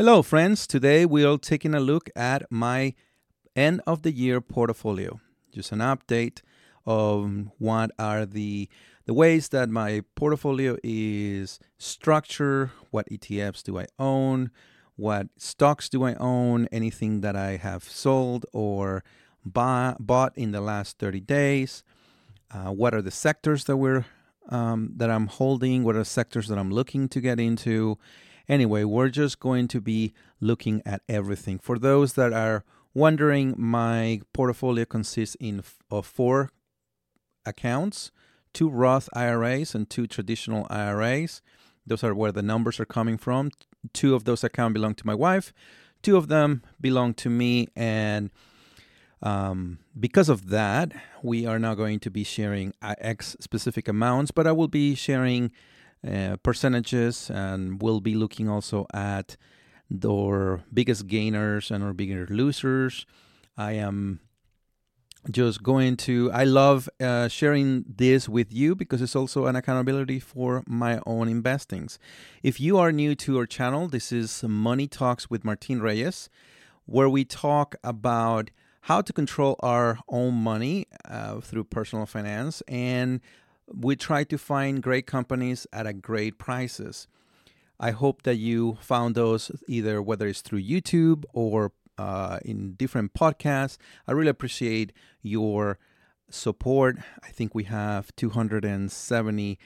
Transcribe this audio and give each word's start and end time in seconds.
Hello, 0.00 0.22
friends. 0.22 0.66
Today 0.66 1.04
we're 1.04 1.36
taking 1.36 1.74
a 1.74 1.78
look 1.78 2.08
at 2.16 2.50
my 2.50 2.94
end 3.54 3.82
of 3.86 4.00
the 4.00 4.10
year 4.10 4.40
portfolio. 4.40 5.20
Just 5.52 5.72
an 5.72 5.80
update 5.80 6.40
of 6.86 7.50
what 7.58 7.90
are 7.98 8.24
the 8.24 8.70
the 9.04 9.12
ways 9.12 9.50
that 9.50 9.68
my 9.68 10.02
portfolio 10.14 10.78
is 10.82 11.58
structured, 11.76 12.70
what 12.90 13.10
ETFs 13.10 13.62
do 13.62 13.78
I 13.78 13.88
own, 13.98 14.50
what 14.96 15.26
stocks 15.36 15.90
do 15.90 16.04
I 16.04 16.14
own, 16.14 16.66
anything 16.72 17.20
that 17.20 17.36
I 17.36 17.58
have 17.58 17.84
sold 17.84 18.46
or 18.54 19.04
buy, 19.44 19.96
bought 20.00 20.32
in 20.34 20.52
the 20.52 20.62
last 20.62 20.98
30 20.98 21.20
days, 21.20 21.84
uh, 22.50 22.70
what 22.70 22.94
are 22.94 23.02
the 23.02 23.10
sectors 23.10 23.64
that 23.64 23.76
we're 23.76 24.06
um, 24.48 24.92
that 24.96 25.10
I'm 25.10 25.26
holding, 25.26 25.84
what 25.84 25.94
are 25.94 26.04
sectors 26.04 26.48
that 26.48 26.56
I'm 26.56 26.70
looking 26.70 27.06
to 27.10 27.20
get 27.20 27.38
into. 27.38 27.98
Anyway, 28.50 28.82
we're 28.82 29.08
just 29.08 29.38
going 29.38 29.68
to 29.68 29.80
be 29.80 30.12
looking 30.40 30.82
at 30.84 31.02
everything. 31.08 31.56
For 31.56 31.78
those 31.78 32.14
that 32.14 32.32
are 32.32 32.64
wondering, 32.92 33.54
my 33.56 34.22
portfolio 34.32 34.84
consists 34.84 35.36
in 35.38 35.62
of 35.88 36.04
four 36.04 36.50
accounts, 37.46 38.10
two 38.52 38.68
Roth 38.68 39.08
IRAs 39.14 39.72
and 39.76 39.88
two 39.88 40.08
traditional 40.08 40.66
IRAs. 40.68 41.42
Those 41.86 42.02
are 42.02 42.12
where 42.12 42.32
the 42.32 42.42
numbers 42.42 42.80
are 42.80 42.84
coming 42.84 43.18
from. 43.18 43.52
Two 43.92 44.16
of 44.16 44.24
those 44.24 44.42
accounts 44.42 44.74
belong 44.74 44.96
to 44.96 45.06
my 45.06 45.14
wife, 45.14 45.52
two 46.02 46.16
of 46.16 46.26
them 46.26 46.64
belong 46.80 47.14
to 47.14 47.30
me, 47.30 47.68
and 47.76 48.30
um, 49.22 49.78
because 49.98 50.28
of 50.28 50.48
that, 50.48 50.90
we 51.22 51.46
are 51.46 51.60
now 51.60 51.76
going 51.76 52.00
to 52.00 52.10
be 52.10 52.24
sharing 52.24 52.74
X 52.82 53.36
specific 53.38 53.86
amounts, 53.86 54.32
but 54.32 54.48
I 54.48 54.52
will 54.52 54.66
be 54.66 54.96
sharing 54.96 55.52
uh, 56.06 56.36
percentages 56.42 57.30
and 57.30 57.82
we'll 57.82 58.00
be 58.00 58.14
looking 58.14 58.48
also 58.48 58.86
at 58.94 59.36
our 60.04 60.62
biggest 60.72 61.06
gainers 61.06 61.70
and 61.70 61.82
our 61.82 61.92
biggest 61.92 62.30
losers. 62.30 63.06
I 63.56 63.72
am 63.72 64.20
just 65.30 65.62
going 65.62 65.98
to 65.98 66.30
i 66.32 66.44
love 66.44 66.88
uh, 66.98 67.28
sharing 67.28 67.84
this 67.86 68.26
with 68.26 68.52
you 68.52 68.74
because 68.74 69.02
it's 69.02 69.14
also 69.14 69.44
an 69.44 69.54
accountability 69.54 70.18
for 70.18 70.64
my 70.66 70.98
own 71.04 71.28
investings 71.28 71.98
if 72.42 72.58
you 72.58 72.78
are 72.78 72.90
new 72.90 73.14
to 73.14 73.36
our 73.38 73.44
channel 73.44 73.86
this 73.86 74.12
is 74.12 74.42
money 74.44 74.86
talks 74.86 75.28
with 75.28 75.44
martin 75.44 75.82
reyes 75.82 76.30
where 76.86 77.08
we 77.08 77.22
talk 77.22 77.74
about 77.84 78.50
how 78.82 79.02
to 79.02 79.12
control 79.12 79.56
our 79.60 79.98
own 80.08 80.34
money 80.34 80.86
uh, 81.04 81.38
through 81.40 81.64
personal 81.64 82.06
finance 82.06 82.62
and 82.66 83.20
we 83.74 83.96
try 83.96 84.24
to 84.24 84.38
find 84.38 84.82
great 84.82 85.06
companies 85.06 85.66
at 85.72 85.86
a 85.86 85.92
great 85.92 86.38
prices 86.38 87.06
i 87.78 87.90
hope 87.90 88.22
that 88.22 88.36
you 88.36 88.78
found 88.80 89.14
those 89.14 89.50
either 89.68 90.00
whether 90.02 90.26
it's 90.26 90.40
through 90.40 90.62
youtube 90.62 91.24
or 91.32 91.72
uh, 92.00 92.38
in 92.46 92.72
different 92.74 93.12
podcasts. 93.12 93.76
I 94.08 94.12
really 94.12 94.30
appreciate 94.30 94.92
your 95.20 95.78
support. 96.30 96.96
I 97.22 97.28
think 97.28 97.54
we 97.54 97.64
have 97.64 98.16
270 98.16 99.58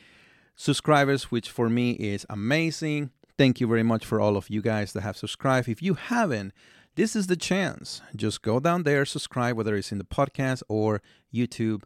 subscribers, 0.56 1.30
which 1.30 1.48
for 1.48 1.68
me 1.68 1.92
is 1.92 2.26
amazing. 2.28 3.10
Thank 3.38 3.60
you 3.60 3.68
very 3.68 3.84
much 3.84 4.04
for 4.04 4.20
all 4.20 4.36
of 4.36 4.50
you 4.50 4.62
guys 4.62 4.92
that 4.94 5.02
have 5.02 5.16
subscribed. 5.16 5.68
If 5.68 5.80
you 5.80 5.94
haven't, 5.94 6.52
this 6.96 7.14
is 7.14 7.28
the 7.28 7.36
chance. 7.36 8.02
Just 8.16 8.42
go 8.42 8.58
down 8.58 8.82
there, 8.82 9.04
subscribe, 9.04 9.56
whether 9.56 9.76
it's 9.76 9.92
in 9.92 9.98
the 9.98 10.04
podcast 10.04 10.62
or 10.68 11.02
YouTube. 11.32 11.84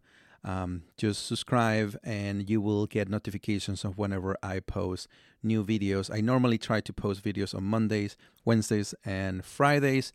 Um, 0.48 0.84
just 0.96 1.27
subscribe 1.27 1.98
and 2.02 2.48
you 2.48 2.62
will 2.62 2.86
get 2.86 3.10
notifications 3.10 3.84
of 3.84 3.98
whenever 3.98 4.34
I 4.42 4.60
post 4.60 5.06
new 5.42 5.62
videos. 5.62 6.10
I 6.10 6.22
normally 6.22 6.56
try 6.56 6.80
to 6.80 6.91
post 6.91 7.22
videos 7.22 7.54
on 7.54 7.64
Mondays, 7.64 8.16
Wednesdays, 8.46 8.94
and 9.04 9.44
Fridays. 9.44 10.10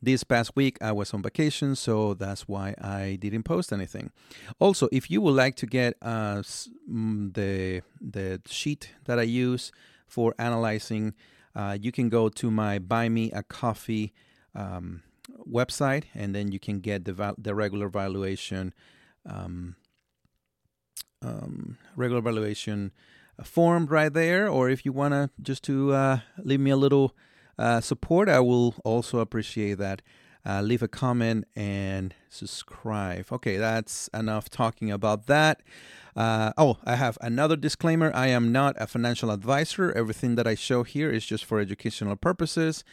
This 0.00 0.24
past 0.24 0.56
week 0.56 0.78
I 0.80 0.92
was 0.92 1.12
on 1.12 1.22
vacation, 1.22 1.76
so 1.76 2.14
that's 2.14 2.48
why 2.48 2.74
I 2.80 3.18
didn't 3.20 3.42
post 3.42 3.74
anything. 3.74 4.10
Also, 4.58 4.88
if 4.90 5.10
you 5.10 5.20
would 5.20 5.34
like 5.34 5.54
to 5.56 5.66
get 5.66 5.96
uh, 6.00 6.42
the 6.88 7.82
the 8.00 8.40
sheet 8.46 8.88
that 9.04 9.18
I 9.18 9.22
use 9.24 9.70
for 10.06 10.34
analyzing, 10.38 11.12
uh, 11.54 11.76
you 11.78 11.92
can 11.92 12.08
go 12.08 12.30
to 12.30 12.50
my 12.50 12.78
Buy 12.78 13.10
Me 13.10 13.30
a 13.32 13.42
Coffee 13.42 14.14
um, 14.54 15.02
website, 15.46 16.04
and 16.14 16.34
then 16.34 16.52
you 16.52 16.58
can 16.58 16.80
get 16.80 17.04
the 17.04 17.34
the 17.36 17.54
regular 17.54 17.90
valuation 17.90 18.72
um, 19.26 19.76
um, 21.22 21.78
regular 21.96 22.20
valuation 22.20 22.92
form 23.42 23.86
right 23.86 24.12
there. 24.12 24.48
Or 24.48 24.68
if 24.70 24.84
you 24.84 24.92
want 24.92 25.12
to 25.12 25.30
just 25.40 25.64
to 25.64 25.92
uh, 25.92 26.18
leave 26.38 26.60
me 26.60 26.70
a 26.70 26.76
little 26.76 27.14
uh, 27.58 27.80
support, 27.80 28.28
I 28.28 28.40
will 28.40 28.74
also 28.84 29.18
appreciate 29.18 29.74
that. 29.74 30.02
Uh, 30.46 30.60
leave 30.60 30.82
a 30.82 30.88
comment 30.88 31.46
and 31.56 32.14
subscribe. 32.28 33.32
Okay, 33.32 33.56
that's 33.56 34.08
enough 34.08 34.50
talking 34.50 34.90
about 34.90 35.26
that. 35.26 35.62
Uh, 36.14 36.52
oh, 36.58 36.76
I 36.84 36.96
have 36.96 37.16
another 37.22 37.56
disclaimer. 37.56 38.12
I 38.14 38.26
am 38.26 38.52
not 38.52 38.76
a 38.78 38.86
financial 38.86 39.30
advisor. 39.30 39.90
Everything 39.92 40.34
that 40.34 40.46
I 40.46 40.54
show 40.54 40.82
here 40.82 41.10
is 41.10 41.24
just 41.24 41.46
for 41.46 41.60
educational 41.60 42.16
purposes. 42.16 42.84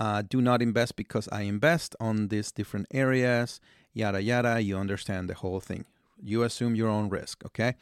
Uh, 0.00 0.22
do 0.22 0.40
not 0.40 0.62
invest 0.62 0.96
because 0.96 1.28
I 1.30 1.42
invest 1.42 1.94
on 2.00 2.28
these 2.28 2.50
different 2.50 2.86
areas, 2.90 3.60
yada 3.92 4.22
yada. 4.22 4.60
You 4.60 4.78
understand 4.78 5.28
the 5.28 5.34
whole 5.34 5.60
thing. 5.60 5.84
You 6.22 6.42
assume 6.42 6.74
your 6.74 6.88
own 6.88 7.10
risk, 7.10 7.44
okay? 7.44 7.74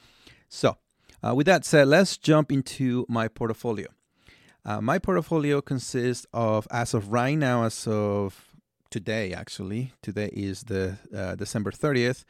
So, 0.49 0.77
uh, 1.23 1.35
with 1.35 1.47
that 1.47 1.65
said, 1.65 1.89
let's 1.89 2.17
jump 2.17 2.51
into 2.51 3.07
my 3.09 3.29
portfolio. 3.29 3.89
Uh, 4.65 4.81
my 4.81 4.99
portfolio 4.99 5.61
consists 5.61 6.27
of, 6.33 6.67
as 6.71 6.93
of 6.93 7.13
right 7.13 7.39
now, 7.39 7.65
as 7.65 7.87
of 7.87 8.49
today, 8.91 9.33
actually, 9.33 9.93
today 10.03 10.31
is 10.33 10.65
the 10.65 10.99
uh, 11.15 11.37
December 11.37 11.71
30th, 11.71 12.25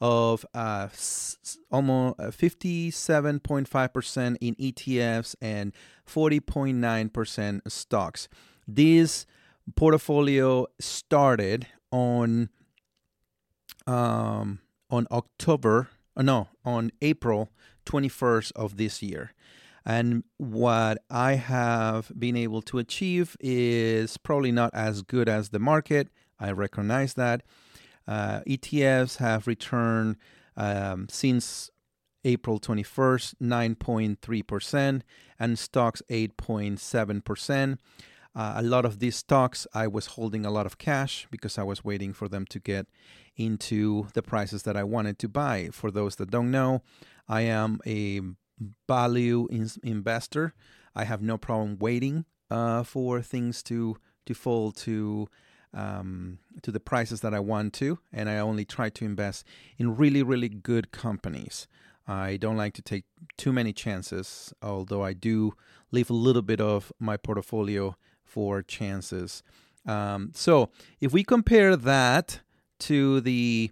of 0.00 0.44
uh, 0.54 0.88
s- 0.92 1.58
almost 1.70 2.18
57.5% 2.18 4.32
uh, 4.32 4.36
in 4.40 4.54
ETFs 4.56 5.36
and 5.40 5.72
40.9% 6.06 7.60
stocks. 7.70 8.28
This 8.68 9.24
portfolio 9.74 10.66
started 10.78 11.66
on 11.90 12.50
um, 13.86 14.60
on 14.90 15.06
October, 15.10 15.88
uh, 16.16 16.22
no, 16.22 16.48
on 16.64 16.92
April 17.00 17.50
21st 17.86 18.52
of 18.52 18.76
this 18.76 19.02
year. 19.02 19.32
And 19.86 20.24
what 20.36 20.98
I 21.08 21.34
have 21.36 22.12
been 22.18 22.36
able 22.36 22.60
to 22.62 22.78
achieve 22.78 23.36
is 23.40 24.18
probably 24.18 24.52
not 24.52 24.74
as 24.74 25.00
good 25.00 25.28
as 25.28 25.48
the 25.48 25.58
market. 25.58 26.08
I 26.38 26.52
recognize 26.52 27.14
that. 27.14 27.42
Uh, 28.06 28.40
ETFs 28.46 29.16
have 29.16 29.46
returned 29.46 30.16
um, 30.56 31.06
since 31.08 31.70
April 32.24 32.60
21st 32.60 33.34
9.3%, 33.42 35.02
and 35.38 35.58
stocks 35.58 36.02
8.7%. 36.10 37.78
Uh, 38.38 38.52
a 38.54 38.62
lot 38.62 38.84
of 38.84 39.00
these 39.00 39.16
stocks, 39.16 39.66
I 39.74 39.88
was 39.88 40.06
holding 40.06 40.46
a 40.46 40.50
lot 40.52 40.64
of 40.64 40.78
cash 40.78 41.26
because 41.28 41.58
I 41.58 41.64
was 41.64 41.84
waiting 41.84 42.12
for 42.12 42.28
them 42.28 42.46
to 42.50 42.60
get 42.60 42.86
into 43.36 44.06
the 44.14 44.22
prices 44.22 44.62
that 44.62 44.76
I 44.76 44.84
wanted 44.84 45.18
to 45.18 45.28
buy. 45.28 45.70
For 45.72 45.90
those 45.90 46.14
that 46.16 46.30
don't 46.30 46.52
know, 46.52 46.82
I 47.28 47.40
am 47.40 47.80
a 47.84 48.20
value 48.86 49.48
in- 49.50 49.80
investor. 49.82 50.54
I 50.94 51.02
have 51.02 51.20
no 51.20 51.36
problem 51.36 51.78
waiting 51.80 52.26
uh, 52.48 52.84
for 52.84 53.22
things 53.22 53.60
to 53.64 53.96
to 54.26 54.34
fall 54.34 54.70
to 54.70 55.26
um, 55.74 56.38
to 56.62 56.70
the 56.70 56.80
prices 56.80 57.20
that 57.22 57.34
I 57.34 57.40
want 57.40 57.72
to, 57.74 57.98
and 58.12 58.28
I 58.28 58.38
only 58.38 58.64
try 58.64 58.88
to 58.88 59.04
invest 59.04 59.44
in 59.78 59.96
really 59.96 60.22
really 60.22 60.48
good 60.48 60.92
companies. 60.92 61.66
I 62.06 62.36
don't 62.36 62.56
like 62.56 62.74
to 62.74 62.82
take 62.82 63.04
too 63.36 63.52
many 63.52 63.72
chances, 63.72 64.54
although 64.62 65.02
I 65.02 65.12
do 65.12 65.54
leave 65.90 66.08
a 66.08 66.14
little 66.14 66.42
bit 66.42 66.60
of 66.60 66.92
my 67.00 67.16
portfolio 67.16 67.96
for 68.28 68.62
chances. 68.62 69.42
Um, 69.86 70.32
so 70.34 70.70
if 71.00 71.12
we 71.12 71.24
compare 71.24 71.74
that 71.76 72.40
to 72.80 73.20
the 73.20 73.70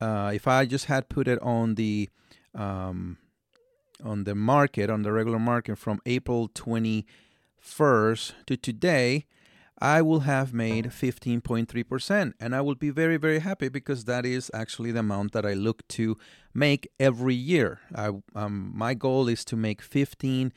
uh, 0.00 0.30
if 0.34 0.46
I 0.46 0.66
just 0.66 0.84
had 0.86 1.08
put 1.08 1.26
it 1.26 1.40
on 1.42 1.74
the 1.74 2.08
um, 2.54 3.18
on 4.04 4.24
the 4.24 4.34
market 4.34 4.90
on 4.90 5.02
the 5.02 5.12
regular 5.12 5.38
market 5.38 5.76
from 5.78 6.00
April 6.06 6.48
21st 6.48 8.32
to 8.46 8.56
today, 8.56 9.26
I 9.78 10.00
will 10.00 10.20
have 10.20 10.54
made 10.54 10.86
15.3%. 10.86 12.32
And 12.40 12.54
I 12.54 12.60
will 12.60 12.74
be 12.74 12.90
very, 12.90 13.16
very 13.16 13.40
happy 13.40 13.68
because 13.68 14.04
that 14.04 14.24
is 14.24 14.50
actually 14.54 14.92
the 14.92 15.00
amount 15.00 15.32
that 15.32 15.44
I 15.44 15.52
look 15.52 15.86
to 15.88 16.16
make 16.54 16.88
every 16.98 17.34
year. 17.34 17.80
I, 17.94 18.10
um, 18.34 18.72
my 18.74 18.94
goal 18.94 19.28
is 19.28 19.44
to 19.46 19.56
make 19.56 19.82
15, 19.82 20.52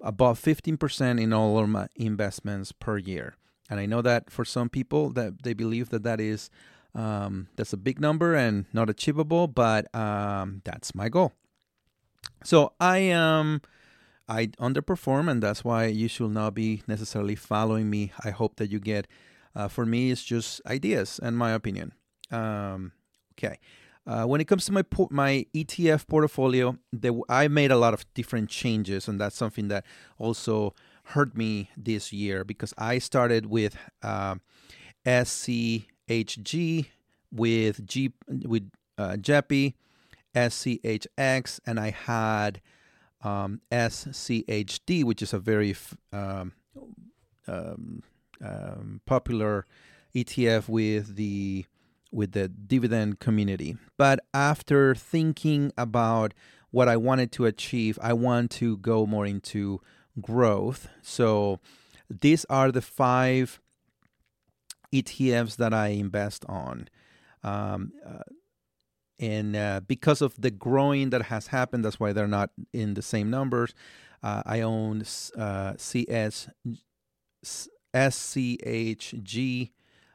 above 0.00 0.40
15% 0.40 1.20
in 1.20 1.32
all 1.32 1.58
of 1.58 1.68
my 1.68 1.86
investments 1.96 2.72
per 2.72 2.98
year. 2.98 3.36
And 3.70 3.78
I 3.80 3.86
know 3.86 4.02
that 4.02 4.30
for 4.30 4.44
some 4.44 4.68
people 4.68 5.10
that 5.10 5.42
they 5.42 5.54
believe 5.54 5.90
that 5.90 6.02
that 6.02 6.20
is 6.20 6.50
um, 6.94 7.48
that's 7.56 7.72
a 7.72 7.78
big 7.78 8.00
number 8.00 8.34
and 8.34 8.66
not 8.72 8.90
achievable, 8.90 9.46
but 9.46 9.92
um, 9.94 10.60
that's 10.64 10.94
my 10.94 11.08
goal. 11.08 11.32
So 12.44 12.72
I 12.80 12.98
am 12.98 13.62
I 14.28 14.46
underperform, 14.60 15.30
and 15.30 15.42
that's 15.42 15.64
why 15.64 15.86
you 15.86 16.08
should 16.08 16.30
not 16.30 16.54
be 16.54 16.82
necessarily 16.86 17.34
following 17.34 17.90
me. 17.90 18.12
I 18.24 18.30
hope 18.30 18.56
that 18.56 18.70
you 18.70 18.80
get. 18.80 19.06
Uh, 19.54 19.68
for 19.68 19.84
me, 19.84 20.10
it's 20.10 20.24
just 20.24 20.60
ideas 20.66 21.20
and 21.22 21.36
my 21.36 21.52
opinion. 21.52 21.92
Um, 22.30 22.92
okay. 23.34 23.58
Uh, 24.04 24.24
when 24.24 24.40
it 24.40 24.46
comes 24.46 24.64
to 24.66 24.72
my 24.72 24.84
my 25.10 25.46
ETF 25.54 26.08
portfolio, 26.08 26.76
the, 26.92 27.20
I 27.28 27.48
made 27.48 27.70
a 27.70 27.76
lot 27.76 27.94
of 27.94 28.04
different 28.14 28.50
changes, 28.50 29.06
and 29.06 29.20
that's 29.20 29.36
something 29.36 29.68
that 29.68 29.84
also 30.18 30.74
hurt 31.04 31.36
me 31.36 31.70
this 31.76 32.12
year 32.12 32.44
because 32.44 32.74
I 32.76 32.98
started 32.98 33.46
with 33.46 33.76
uh, 34.02 34.36
SCHG 35.06 36.86
with 37.32 37.86
G 37.86 38.12
with 38.28 38.70
uh, 38.98 39.16
JEPI, 39.18 39.74
SCHX, 40.34 41.60
and 41.66 41.80
I 41.80 41.90
had 41.90 42.60
um, 43.22 43.60
SCHD, 43.70 45.04
which 45.04 45.22
is 45.22 45.32
a 45.32 45.38
very 45.38 45.74
um, 46.12 46.52
um, 47.48 48.02
um, 48.44 49.00
popular 49.06 49.66
ETF 50.14 50.68
with 50.68 51.16
the 51.16 51.64
with 52.12 52.32
the 52.32 52.48
dividend 52.48 53.18
community. 53.18 53.76
But 53.96 54.20
after 54.34 54.94
thinking 54.94 55.72
about 55.76 56.34
what 56.70 56.88
I 56.88 56.96
wanted 56.96 57.32
to 57.32 57.46
achieve, 57.46 57.98
I 58.02 58.12
want 58.12 58.50
to 58.52 58.76
go 58.78 59.06
more 59.06 59.26
into 59.26 59.80
growth. 60.20 60.88
So 61.02 61.60
these 62.08 62.44
are 62.46 62.70
the 62.70 62.82
five 62.82 63.60
ETFs 64.92 65.56
that 65.56 65.72
I 65.72 65.88
invest 65.88 66.44
on. 66.48 66.88
Um, 67.42 67.92
uh, 68.06 68.22
and 69.18 69.56
uh, 69.56 69.80
because 69.86 70.20
of 70.20 70.40
the 70.40 70.50
growing 70.50 71.10
that 71.10 71.22
has 71.22 71.48
happened, 71.48 71.84
that's 71.84 72.00
why 72.00 72.12
they're 72.12 72.26
not 72.26 72.50
in 72.72 72.94
the 72.94 73.02
same 73.02 73.30
numbers. 73.30 73.74
Uh, 74.22 74.42
I 74.44 74.60
own 74.60 75.04
uh, 75.36 75.74
CS, 75.76 76.48
SCHG 77.94 79.70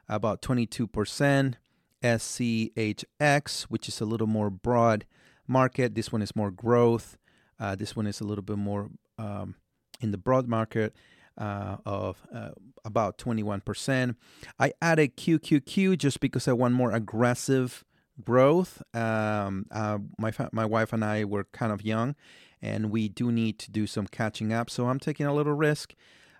about 0.08 0.42
22%, 0.42 1.54
SCHX, 2.02 3.62
which 3.62 3.88
is 3.88 4.00
a 4.00 4.04
little 4.04 4.26
more 4.26 4.50
broad 4.50 5.04
market. 5.46 5.94
This 5.94 6.12
one 6.12 6.22
is 6.22 6.34
more 6.36 6.50
growth. 6.50 7.16
Uh, 7.58 7.74
this 7.74 7.96
one 7.96 8.06
is 8.06 8.20
a 8.20 8.24
little 8.24 8.42
bit 8.42 8.58
more 8.58 8.90
um, 9.18 9.56
in 10.00 10.10
the 10.12 10.18
broad 10.18 10.46
market 10.46 10.94
uh, 11.38 11.76
of 11.84 12.26
uh, 12.34 12.50
about 12.84 13.18
21%. 13.18 14.14
I 14.58 14.72
added 14.82 15.16
QQQ 15.16 15.98
just 15.98 16.20
because 16.20 16.48
I 16.48 16.52
want 16.52 16.74
more 16.74 16.92
aggressive 16.92 17.84
growth. 18.24 18.82
Um, 18.94 19.66
uh, 19.70 19.98
my 20.18 20.30
fa- 20.30 20.50
my 20.52 20.64
wife 20.64 20.92
and 20.92 21.04
I 21.04 21.24
were 21.24 21.44
kind 21.52 21.72
of 21.72 21.82
young, 21.82 22.16
and 22.60 22.90
we 22.90 23.08
do 23.08 23.30
need 23.30 23.58
to 23.60 23.70
do 23.70 23.86
some 23.86 24.06
catching 24.06 24.52
up. 24.52 24.70
So 24.70 24.88
I'm 24.88 24.98
taking 24.98 25.26
a 25.26 25.34
little 25.34 25.52
risk. 25.54 25.94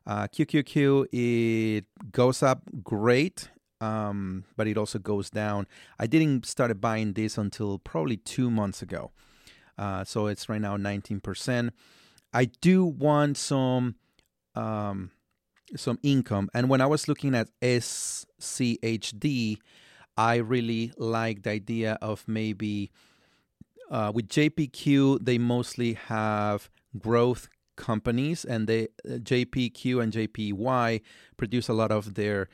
Uh, 0.07 0.27
QQQ 0.27 1.07
it 1.13 1.85
goes 2.13 2.43
up 2.43 2.63
great, 2.83 3.51
um, 3.81 4.45
but 4.57 4.67
it 4.67 4.77
also 4.77 4.99
goes 4.99 5.31
down. 5.31 5.67
I 5.99 6.07
didn't 6.07 6.47
start 6.47 6.81
buying 6.81 7.13
this 7.13 7.39
until 7.39 7.79
probably 7.79 8.17
two 8.17 8.51
months 8.51 8.83
ago, 8.83 9.13
uh, 9.77 10.05
so 10.05 10.27
it's 10.27 10.49
right 10.49 10.61
now 10.61 10.77
19%. 10.77 11.71
I 12.33 12.45
do 12.47 12.85
want 12.85 13.37
some 13.37 13.95
um, 14.55 15.11
some 15.77 15.99
income, 16.03 16.51
and 16.55 16.69
when 16.69 16.81
I 16.81 16.87
was 16.87 17.09
looking 17.09 17.35
at 17.35 17.49
SCHD, 17.61 19.59
I 20.17 20.37
really 20.37 20.93
like 20.97 21.43
the 21.43 21.51
idea 21.51 21.99
of 22.03 22.25
maybe 22.27 22.91
uh, 23.91 24.13
with 24.15 24.29
JEPQ 24.29 25.25
they 25.25 25.39
mostly 25.39 25.95
have 25.95 26.69
growth 26.99 27.49
companies, 27.77 28.45
and 28.45 28.67
they 28.67 28.89
uh, 29.09 29.19
JEPQ 29.19 30.03
and 30.03 30.13
JEPI 30.13 31.01
produce 31.37 31.69
a 31.69 31.73
lot 31.73 31.93
of 31.93 32.15
their 32.15 32.49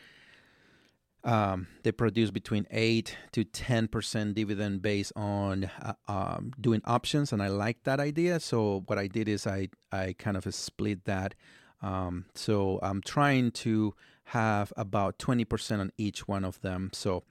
um, 1.25 1.69
they 1.83 1.93
produce 1.93 2.31
between 2.31 2.67
8 2.71 3.17
to 3.33 3.45
10% 3.45 4.35
dividend 4.35 4.83
based 4.83 5.13
on 5.17 5.71
uh, 5.83 5.95
um, 6.07 6.53
doing 6.61 6.83
options, 6.85 7.33
and 7.33 7.43
I 7.43 7.49
like 7.49 7.83
that 7.85 7.99
idea. 7.99 8.41
So, 8.41 8.85
what 8.87 8.99
I 8.99 9.07
did 9.07 9.29
is 9.29 9.47
I, 9.47 9.69
I 9.91 10.15
kind 10.19 10.37
of 10.37 10.53
split 10.55 11.07
that. 11.07 11.35
Um, 11.81 12.27
so, 12.35 12.79
I'm 12.83 13.01
trying 13.01 13.53
to 13.53 13.95
have 14.25 14.73
about 14.77 15.19
20% 15.19 15.81
on 15.81 15.93
each 15.97 16.29
one 16.29 16.45
of 16.45 16.61
them. 16.61 16.91
So, 16.93 17.25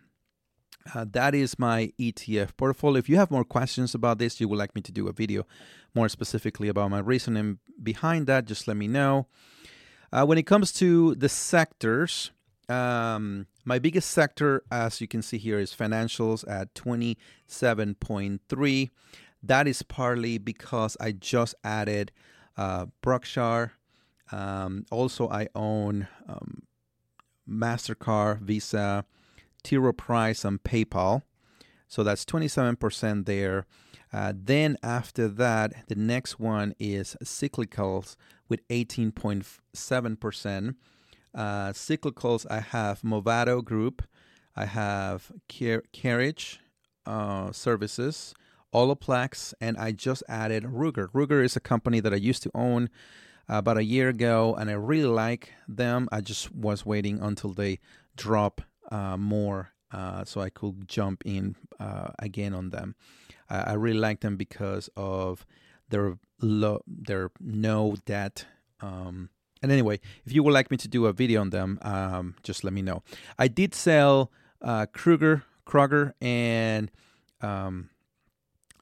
uh, 0.94 1.06
that 1.12 1.36
is 1.36 1.60
my 1.60 1.94
ETF 2.00 2.58
portfolio. 2.58 2.98
If 2.98 3.08
you 3.08 3.18
have 3.18 3.30
more 3.30 3.44
questions 3.44 3.94
about 3.94 4.18
this, 4.18 4.42
you 4.42 4.48
would 4.48 4.60
like 4.60 4.76
me 4.76 4.82
to 4.82 4.92
do 4.92 5.08
a 5.08 5.14
video 5.14 5.46
more 5.94 6.10
specifically 6.10 6.68
about 6.68 6.90
my 6.90 7.00
reasoning 7.00 7.60
behind 7.82 8.26
that, 8.28 8.46
just 8.46 8.68
let 8.68 8.76
me 8.76 8.88
know. 8.88 9.28
Uh, 10.12 10.26
when 10.26 10.38
it 10.38 10.44
comes 10.44 10.72
to 10.74 11.16
the 11.16 11.30
sectors, 11.30 12.32
um, 12.70 13.48
my 13.66 13.80
biggest 13.80 14.12
sector, 14.12 14.64
as 14.72 15.02
you 15.02 15.08
can 15.08 15.22
see 15.22 15.38
here, 15.38 15.60
is 15.60 15.74
financials 15.74 16.46
at 16.50 16.74
27.3. 16.74 18.90
That 19.42 19.68
is 19.68 19.84
partly 19.84 20.38
because 20.38 20.98
I 21.00 21.14
just 21.14 21.56
added 21.64 22.12
uh. 22.58 22.88
Um, 24.32 24.86
also, 24.92 25.30
I 25.30 25.48
own 25.54 26.08
um, 26.28 26.64
MasterCard, 27.50 28.40
Visa, 28.40 29.06
T. 29.64 29.78
Rowe 29.78 29.94
Price, 29.94 30.44
and 30.46 30.64
PayPal. 30.64 31.24
So 31.88 32.04
that's 32.04 32.26
27% 32.26 33.26
there. 33.26 33.66
Uh, 34.12 34.34
then 34.36 34.78
after 34.84 35.28
that, 35.28 35.88
the 35.88 35.96
next 35.96 36.40
one 36.40 36.76
is 36.80 37.16
cyclicals 37.24 38.16
with 38.48 38.68
18.7%. 38.68 40.76
Uh, 41.34 41.72
cyclicals, 41.72 42.46
I 42.50 42.60
have 42.60 43.02
Movado 43.02 43.64
Group, 43.64 44.04
I 44.56 44.66
have 44.66 45.32
Car- 45.50 45.84
Carriage 45.92 46.60
uh, 47.06 47.52
Services, 47.52 48.34
Olaplex, 48.74 49.54
and 49.60 49.78
I 49.78 49.92
just 49.92 50.24
added 50.28 50.64
Ruger. 50.64 51.08
Ruger 51.12 51.44
is 51.44 51.56
a 51.56 51.60
company 51.60 52.00
that 52.00 52.14
I 52.14 52.18
used 52.18 52.44
to 52.44 52.52
own 52.54 52.90
about 53.48 53.78
a 53.78 53.84
year 53.84 54.10
ago, 54.10 54.56
and 54.56 54.70
I 54.70 54.74
really 54.74 55.06
like 55.06 55.54
them. 55.68 56.08
I 56.12 56.22
just 56.22 56.54
was 56.54 56.86
waiting 56.86 57.20
until 57.20 57.52
they 57.54 57.80
drop 58.16 58.62
uh, 58.92 59.18
more 59.18 59.74
uh, 59.92 60.26
so 60.26 60.42
I 60.42 60.50
could 60.50 60.88
jump 60.88 61.24
in 61.26 61.56
uh, 61.80 62.10
again 62.20 62.54
on 62.54 62.70
them. 62.70 62.96
I 63.50 63.74
really 63.74 64.00
like 64.00 64.22
them 64.22 64.36
because 64.36 64.90
of 64.96 65.46
their 65.90 66.18
low, 66.42 66.82
their 66.88 67.30
no 67.40 67.96
debt 68.06 68.48
um, 68.82 69.30
and 69.64 69.72
anyway, 69.72 70.02
if 70.26 70.34
you 70.34 70.44
would 70.44 70.54
like 70.54 70.70
me 70.70 70.78
to 70.78 70.88
do 70.90 71.06
a 71.06 71.14
video 71.14 71.40
on 71.42 71.50
them, 71.50 71.80
um, 71.82 72.36
just 72.44 72.64
let 72.66 72.74
me 72.74 72.82
know. 72.82 73.02
I 73.40 73.48
did 73.48 73.74
sell 73.74 74.30
uh, 74.62 74.86
Kruger, 74.88 75.44
Kroger, 75.66 76.14
and 76.22 76.92
um, 77.42 77.90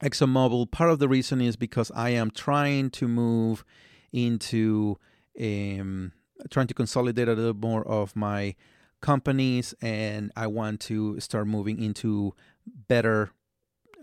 ExxonMobil. 0.02 0.72
Part 0.72 0.90
of 0.90 0.98
the 0.98 1.08
reason 1.08 1.40
is 1.40 1.54
because 1.54 1.92
I 1.94 2.10
am 2.10 2.32
trying 2.32 2.90
to 2.90 3.06
move 3.06 3.64
into 4.12 4.98
um, 5.40 6.12
trying 6.50 6.66
to 6.66 6.74
consolidate 6.74 7.28
a 7.28 7.32
little 7.34 7.54
more 7.54 7.86
of 7.86 8.16
my 8.16 8.56
companies, 9.00 9.74
and 9.80 10.32
I 10.36 10.48
want 10.48 10.80
to 10.80 11.20
start 11.20 11.46
moving 11.46 11.80
into 11.80 12.34
better 12.66 13.30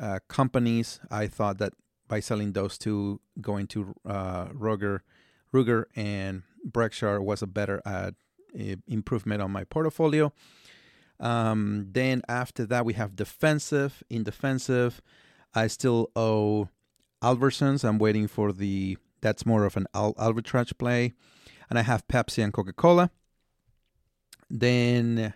uh, 0.02 0.20
companies. 0.30 1.02
I 1.12 1.28
thought 1.28 1.58
that 1.58 1.74
by 2.08 2.22
selling 2.22 2.54
those 2.54 2.78
two, 2.78 3.20
going 3.42 3.68
to 3.68 3.94
uh, 4.06 4.46
Ruger, 4.48 5.02
Ruger 5.54 5.86
and 5.96 6.44
Berkshire 6.64 7.22
was 7.22 7.42
a 7.42 7.48
better 7.48 7.82
uh, 7.86 8.12
improvement 8.88 9.42
on 9.42 9.52
my 9.52 9.64
portfolio. 9.64 10.32
Um, 11.20 11.88
then 11.92 12.22
after 12.30 12.66
that, 12.68 12.86
we 12.86 12.94
have 12.94 13.16
defensive. 13.16 14.04
In 14.10 14.24
defensive, 14.24 15.02
I 15.54 15.68
still 15.68 16.12
owe 16.16 16.70
Albertsons. 17.22 17.84
I'm 17.84 18.00
waiting 18.00 18.28
for 18.28 18.52
the. 18.52 18.98
That's 19.22 19.46
more 19.46 19.66
of 19.66 19.76
an 19.76 19.86
arbitrage 19.94 20.78
play, 20.78 21.12
and 21.70 21.78
I 21.78 21.82
have 21.82 22.08
Pepsi 22.08 22.42
and 22.42 22.54
Coca 22.54 22.72
Cola. 22.72 23.12
Then 24.50 25.34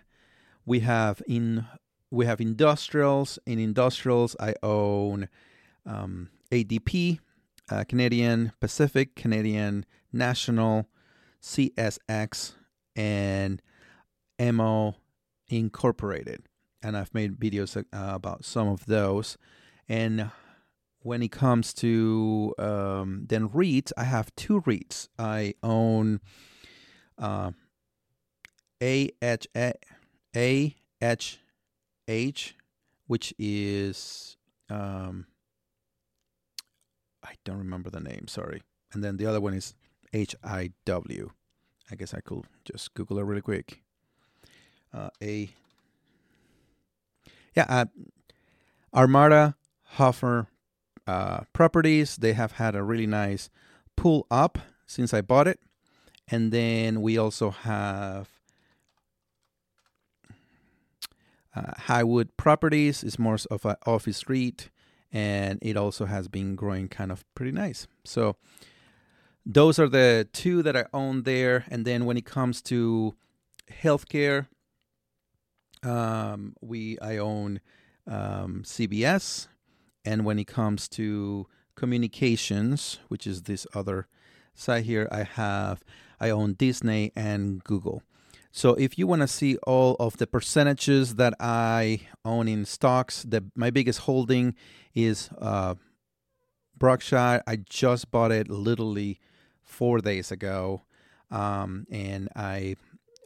we 0.64 0.80
have 0.80 1.20
in 1.26 1.66
we 2.10 2.24
have 2.24 2.40
industrials. 2.40 3.38
In 3.44 3.58
industrials, 3.58 4.34
I 4.40 4.54
own 4.62 5.28
um, 5.84 6.30
ADP, 6.50 7.18
uh, 7.70 7.84
Canadian 7.86 8.52
Pacific, 8.60 9.14
Canadian 9.14 9.84
National, 10.14 10.88
CSX, 11.42 12.54
and 12.96 13.60
MO 14.38 14.96
Incorporated. 15.48 16.44
And 16.82 16.96
I've 16.96 17.14
made 17.14 17.38
videos 17.38 17.76
uh, 17.76 17.82
about 17.92 18.44
some 18.44 18.68
of 18.68 18.86
those. 18.86 19.36
And 19.88 20.30
when 21.00 21.22
it 21.22 21.32
comes 21.32 21.72
to 21.74 22.54
um, 22.58 23.26
then 23.28 23.48
REITs, 23.48 23.92
I 23.96 24.04
have 24.04 24.34
two 24.36 24.60
REITs. 24.62 25.08
I 25.18 25.54
own 25.62 26.20
uh, 27.18 27.52
AH, 28.80 29.46
AHH, 30.34 32.52
which 33.06 33.34
is, 33.38 34.36
um, 34.70 35.26
I 37.22 37.34
don't 37.44 37.58
remember 37.58 37.90
the 37.90 38.00
name, 38.00 38.26
sorry. 38.28 38.62
and 38.92 39.04
then 39.04 39.16
the 39.16 39.26
other 39.26 39.40
one 39.40 39.54
is 39.54 39.74
HIW. 40.14 41.30
I 41.90 41.96
guess 41.96 42.14
I 42.14 42.20
could 42.20 42.44
just 42.64 42.94
Google 42.94 43.18
it 43.18 43.24
really 43.24 43.40
quick. 43.40 43.82
Uh, 44.92 45.10
a 45.20 45.50
yeah, 47.56 47.66
uh, 47.68 47.84
Armada 48.94 49.56
Hoffler 49.96 50.46
uh, 51.06 51.40
properties. 51.52 52.16
They 52.16 52.32
have 52.32 52.52
had 52.52 52.74
a 52.74 52.82
really 52.82 53.06
nice 53.06 53.50
pull 53.96 54.26
up 54.30 54.58
since 54.86 55.12
I 55.12 55.20
bought 55.20 55.48
it, 55.48 55.58
and 56.28 56.52
then 56.52 57.02
we 57.02 57.18
also 57.18 57.50
have 57.50 58.28
uh, 61.56 61.72
Highwood 61.88 62.30
Properties. 62.36 63.02
It's 63.02 63.18
more 63.18 63.38
of 63.50 63.64
an 63.64 63.76
office 63.84 64.28
REIT, 64.28 64.70
and 65.12 65.58
it 65.60 65.76
also 65.76 66.06
has 66.06 66.28
been 66.28 66.54
growing 66.54 66.88
kind 66.88 67.10
of 67.10 67.24
pretty 67.34 67.52
nice. 67.52 67.86
So 68.04 68.36
those 69.46 69.78
are 69.78 69.88
the 69.88 70.28
two 70.32 70.62
that 70.62 70.76
I 70.76 70.86
own 70.92 71.22
there. 71.22 71.64
And 71.70 71.84
then 71.84 72.04
when 72.04 72.16
it 72.16 72.24
comes 72.24 72.62
to 72.62 73.14
healthcare, 73.70 74.46
um, 75.82 76.54
we 76.60 76.98
I 77.00 77.18
own 77.18 77.60
um, 78.06 78.62
CVS, 78.64 79.48
and 80.04 80.24
when 80.24 80.38
it 80.38 80.46
comes 80.46 80.88
to 80.90 81.46
communications, 81.74 82.98
which 83.08 83.26
is 83.26 83.42
this 83.42 83.66
other 83.74 84.06
side 84.54 84.84
here, 84.84 85.08
I 85.10 85.24
have 85.24 85.82
I 86.20 86.30
own 86.30 86.54
Disney 86.54 87.12
and 87.14 87.62
Google. 87.64 88.02
So 88.50 88.74
if 88.74 88.98
you 88.98 89.06
want 89.06 89.22
to 89.22 89.28
see 89.28 89.56
all 89.66 89.96
of 89.98 90.18
the 90.18 90.28
percentages 90.28 91.16
that 91.16 91.34
I 91.40 92.02
own 92.24 92.46
in 92.46 92.64
stocks, 92.64 93.24
the 93.24 93.44
my 93.54 93.70
biggest 93.70 94.00
holding 94.00 94.54
is 94.94 95.28
uh, 95.38 95.74
Berkshire. 96.78 97.42
I 97.46 97.56
just 97.56 98.10
bought 98.10 98.32
it 98.32 98.48
literally 98.48 99.18
four 99.64 99.98
days 99.98 100.30
ago, 100.30 100.82
um, 101.30 101.86
and 101.90 102.28
I 102.36 102.76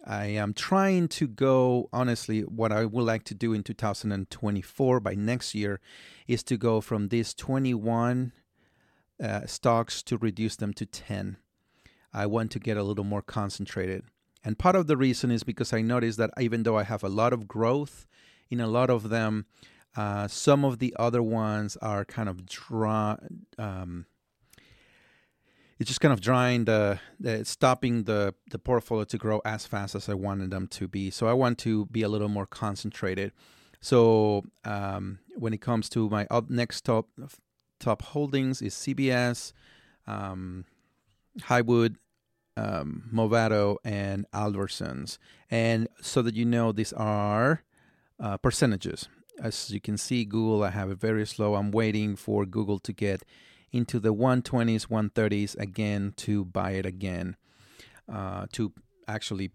I 0.07 0.27
am 0.27 0.55
trying 0.55 1.09
to 1.09 1.27
go 1.27 1.89
honestly. 1.93 2.41
What 2.41 2.73
I 2.73 2.85
would 2.85 3.05
like 3.05 3.25
to 3.25 3.35
do 3.35 3.53
in 3.53 3.63
2024 3.63 5.01
by 5.01 5.15
next 5.15 5.55
year 5.55 5.81
is 6.27 6.43
to 6.45 6.57
go 6.57 6.81
from 6.81 7.09
these 7.09 7.35
21 7.35 8.33
uh, 9.23 9.47
stocks 9.47 10.03
to 10.05 10.17
reduce 10.17 10.57
them 10.57 10.73
to 10.75 10.87
10. 10.87 11.37
I 12.13 12.27
want 12.27 12.51
to 12.53 12.59
get 12.59 12.77
a 12.77 12.83
little 12.83 13.05
more 13.05 13.23
concentrated. 13.23 14.05
And 14.45 14.59
part 14.59 14.77
of 14.77 14.87
the 14.87 14.97
reason 14.97 15.31
is 15.31 15.43
because 15.43 15.73
I 15.73 15.83
noticed 15.83 16.19
that 16.19 16.31
even 16.41 16.63
though 16.63 16.79
I 16.79 16.85
have 16.85 17.03
a 17.03 17.09
lot 17.09 17.33
of 17.33 17.49
growth 17.49 18.07
in 18.49 18.61
a 18.61 18.67
lot 18.67 18.89
of 18.89 19.11
them, 19.11 19.47
uh, 19.97 20.29
some 20.29 20.65
of 20.65 20.79
the 20.79 20.95
other 20.99 21.23
ones 21.23 21.77
are 21.83 22.05
kind 22.05 22.29
of 22.29 22.47
dry. 22.47 23.19
Um, 23.59 24.07
it's 25.79 25.89
just 25.89 26.01
kind 26.01 26.13
of 26.13 26.21
drying 26.21 26.65
the, 26.65 26.99
the, 27.21 27.45
stopping 27.45 28.05
the 28.05 28.35
the 28.51 28.59
portfolio 28.59 29.05
to 29.05 29.19
grow 29.19 29.41
as 29.45 29.67
fast 29.67 29.95
as 29.95 30.09
I 30.09 30.15
wanted 30.15 30.51
them 30.51 30.67
to 30.69 30.89
be. 30.89 31.11
So 31.11 31.29
I 31.29 31.33
want 31.33 31.59
to 31.59 31.87
be 31.87 32.03
a 32.03 32.09
little 32.09 32.29
more 32.29 32.47
concentrated. 32.47 33.33
So 33.81 34.45
um, 34.65 35.21
when 35.37 35.53
it 35.55 35.61
comes 35.61 35.89
to 35.91 36.09
my 36.09 36.27
up 36.31 36.51
next 36.51 36.85
top 36.85 37.09
top 37.79 38.03
holdings 38.03 38.61
is 38.61 38.75
CVS, 38.75 39.53
um, 40.07 40.65
Highwood, 41.43 41.97
um, 42.57 43.09
Movado 43.13 43.77
and 43.85 44.27
Albertsons. 44.33 45.19
And 45.51 45.89
so 46.01 46.23
that 46.23 46.35
you 46.35 46.45
know, 46.45 46.73
these 46.73 46.93
are 46.93 47.63
uh, 48.19 48.37
percentages. 48.39 49.09
As 49.41 49.71
you 49.71 49.81
can 49.81 49.97
see, 49.97 50.25
Google, 50.25 50.65
I 50.65 50.71
have 50.71 50.91
it 50.91 50.99
very 50.99 51.25
slow. 51.25 51.55
I'm 51.55 51.71
waiting 51.71 52.17
for 52.17 52.45
Google 52.45 52.81
to 52.81 52.93
get 52.93 53.23
into 53.73 53.99
the 54.01 54.15
120s, 54.15 54.87
130s 54.87 55.59
again 55.59 56.13
to 56.17 56.45
buy 56.45 56.73
it 56.73 56.87
again, 56.87 57.37
uh, 58.13 58.47
to 58.53 58.73
actually 59.07 59.51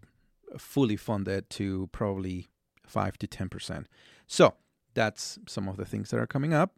fully 0.58 0.96
fund 0.96 1.26
it 1.28 1.50
to 1.50 1.88
probably 1.92 2.48
5 2.86 3.18
to 3.18 3.26
10%. 3.26 3.86
So 4.26 4.54
that's 4.94 5.38
some 5.46 5.68
of 5.68 5.76
the 5.76 5.84
things 5.84 6.10
that 6.10 6.20
are 6.20 6.26
coming 6.26 6.54
up. 6.54 6.76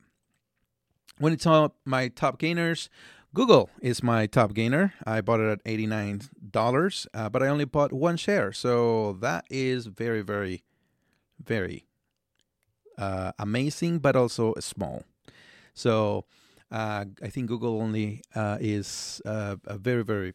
When 1.19 1.33
it's 1.33 1.47
on 1.47 1.71
my 1.85 2.09
top 2.09 2.39
gainers, 2.39 2.91
Google 3.35 3.71
is 3.81 4.03
my 4.03 4.27
top 4.27 4.55
gainer. 4.55 4.95
I 5.07 5.21
bought 5.21 5.41
it 5.41 5.51
at 5.51 5.65
$89, 5.65 7.07
uh, 7.13 7.29
but 7.29 7.43
I 7.43 7.49
only 7.49 7.65
bought 7.65 7.93
one 7.93 8.17
share. 8.17 8.53
So 8.53 9.15
that 9.21 9.45
is 9.51 9.87
very, 9.87 10.23
very, 10.23 10.63
very 11.43 11.87
uh, 12.99 13.33
amazing, 13.39 13.99
but 13.99 14.17
also 14.17 14.55
small. 14.61 15.05
So 15.75 16.25
I 16.71 17.29
think 17.31 17.49
Google 17.49 17.81
only 17.81 18.23
uh, 18.35 18.59
is 18.61 19.21
uh, 19.25 19.57
a 19.67 19.79
very, 19.79 20.03
very 20.03 20.35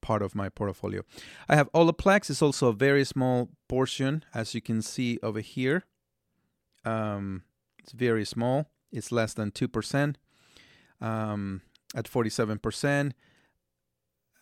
part 0.00 0.22
of 0.22 0.34
my 0.34 0.48
portfolio. 0.48 1.02
I 1.48 1.56
have 1.56 1.70
Olaplex. 1.72 2.30
It's 2.30 2.42
also 2.42 2.68
a 2.68 2.72
very 2.72 3.04
small 3.04 3.50
portion, 3.68 4.24
as 4.34 4.54
you 4.54 4.60
can 4.60 4.82
see 4.82 5.18
over 5.22 5.40
here. 5.40 5.84
Um, 6.84 7.42
it's 7.78 7.92
very 7.92 8.24
small. 8.24 8.66
It's 8.92 9.12
less 9.12 9.34
than 9.34 9.50
2%. 9.50 10.14
Um, 11.00 11.62
at 11.94 12.06
47%. 12.06 13.12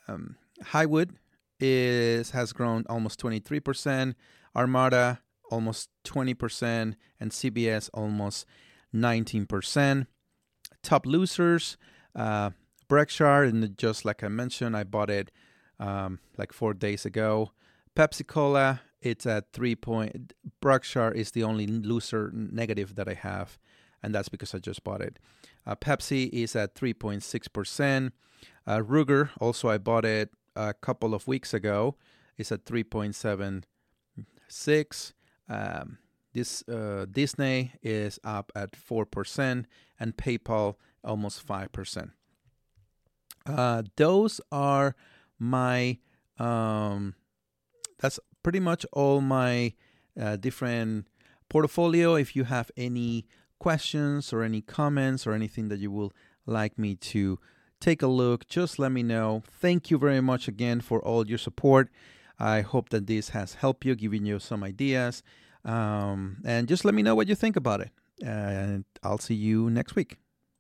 Um, 0.09 0.37
Highwood 0.63 1.11
is 1.59 2.31
has 2.31 2.53
grown 2.53 2.85
almost 2.89 3.21
23%, 3.21 4.15
Armada 4.55 5.21
almost 5.51 5.91
20%, 6.05 6.95
and 7.21 7.31
CVS 7.31 7.91
almost 7.95 8.47
19%. 8.95 10.07
Top 10.87 11.05
losers, 11.05 11.77
uh, 12.15 12.51
Berkshire, 12.87 13.43
and 13.43 13.77
just 13.77 14.05
like 14.05 14.23
I 14.23 14.29
mentioned, 14.29 14.77
I 14.77 14.85
bought 14.85 15.11
it 15.11 15.33
um, 15.81 16.21
like 16.39 16.53
four 16.53 16.75
days 16.75 17.05
ago. 17.05 17.51
Pepsi 17.97 18.25
Cola, 18.25 18.83
it's 19.01 19.27
at 19.27 19.53
three 19.53 19.75
point. 19.75 20.33
Berkshire 20.61 21.11
is 21.11 21.33
the 21.33 21.43
only 21.43 21.67
loser 21.67 22.31
negative 22.33 22.95
that 22.95 23.09
I 23.09 23.15
have, 23.15 23.59
and 24.01 24.15
that's 24.15 24.29
because 24.29 24.55
I 24.55 24.59
just 24.59 24.85
bought 24.85 25.01
it. 25.01 25.19
Uh, 25.67 25.75
Pepsi 25.75 26.31
is 26.31 26.55
at 26.55 26.77
3.6%. 26.77 28.13
Uh, 28.65 28.79
Ruger, 28.79 29.31
also 29.41 29.69
I 29.69 29.79
bought 29.79 30.05
it 30.05 30.31
a 30.55 30.73
couple 30.73 31.15
of 31.15 31.27
weeks 31.27 31.53
ago, 31.53 31.97
is 32.39 32.53
at 32.53 32.65
3.76. 32.65 35.13
Um, 35.49 35.99
this 36.37 36.63
uh, 36.69 37.07
Disney 37.11 37.73
is 37.83 38.21
up 38.23 38.53
at 38.55 38.73
4%, 38.73 39.65
and 39.99 40.17
PayPal 40.19 40.75
almost 41.03 41.47
5%. 41.47 42.11
Uh, 43.47 43.83
those 43.97 44.41
are 44.53 44.95
my, 45.39 45.99
um, 46.39 47.15
that's 47.99 48.21
pretty 48.43 48.61
much 48.61 48.85
all 48.93 49.23
my 49.23 49.73
uh, 50.21 50.37
different 50.37 51.07
portfolio. 51.49 52.17
If 52.17 52.37
you 52.37 52.45
have 52.45 52.71
any 52.77 53.27
questions 53.59 54.31
or 54.31 54.43
any 54.43 54.61
comments 54.61 55.27
or 55.27 55.33
anything 55.33 55.69
that 55.69 55.79
you 55.79 55.91
will 55.91 56.13
like 56.45 56.79
me 56.79 56.97
to 56.97 57.39
take 57.81 58.03
a 58.03 58.07
look, 58.07 58.47
just 58.47 58.79
let 58.79 58.93
me 58.93 59.03
know. 59.03 59.43
Thank 59.51 59.91
you 59.91 59.97
very 59.97 60.21
much 60.21 60.49
again 60.49 60.83
for 60.83 61.01
all 61.01 61.27
your 61.27 61.39
support. 61.39 61.89
I 62.39 62.61
hope 62.61 62.91
that 62.91 63.07
this 63.07 63.31
has 63.31 63.55
helped 63.55 63.87
you, 63.87 63.95
giving 63.95 64.27
you 64.27 64.39
some 64.39 64.63
ideas. 64.63 65.23
Um, 65.67 66.39
and 66.45 66.69
just 66.69 66.85
let 66.85 66.95
me 66.95 67.03
know 67.03 67.15
what 67.15 67.29
you 67.29 67.35
think 67.35 67.57
about 67.57 67.81
it. 67.81 67.91
And 68.25 68.85
I'll 69.03 69.19
see 69.19 69.35
you 69.35 69.69
next 69.69 69.95
week. 69.97 70.17